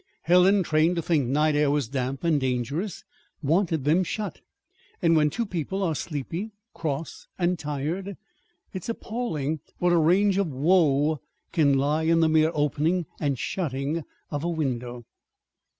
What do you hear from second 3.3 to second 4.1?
wanted them